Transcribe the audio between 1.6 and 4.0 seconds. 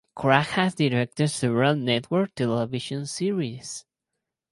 network television series.